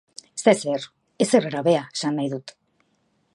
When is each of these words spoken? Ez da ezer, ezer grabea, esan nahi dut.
Ez 0.37 0.41
da 0.45 0.53
ezer, 0.53 0.85
ezer 1.25 1.47
grabea, 1.49 1.85
esan 1.99 2.19
nahi 2.21 2.33
dut. 2.33 2.55